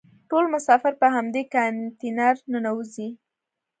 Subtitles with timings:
[0.29, 3.09] ټول مسافر په همدې کانتینر ننوزي.